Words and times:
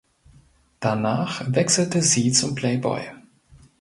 Danach 0.79 1.43
wechselte 1.47 2.01
sie 2.01 2.31
zum 2.31 2.55
Playboy. 2.55 3.03